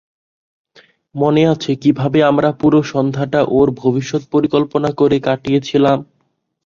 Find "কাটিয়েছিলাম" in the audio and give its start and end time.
5.27-5.97